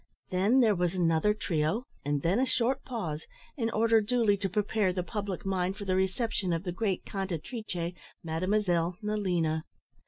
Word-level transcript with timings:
Then 0.31 0.61
there 0.61 0.73
was 0.73 0.95
another 0.95 1.31
trio, 1.35 1.85
and 2.03 2.23
then 2.23 2.39
a 2.39 2.45
short 2.47 2.83
pause, 2.83 3.27
in 3.55 3.69
order 3.69 4.01
duly 4.01 4.35
to 4.37 4.49
prepare 4.49 4.91
the 4.91 5.03
public 5.03 5.45
mind 5.45 5.77
for 5.77 5.85
the 5.85 5.95
reception 5.95 6.51
of 6.53 6.63
the 6.63 6.71
great 6.71 7.05
cantatrice 7.05 7.93
Mademoiselle 8.23 8.97
Nelina. 9.03 9.61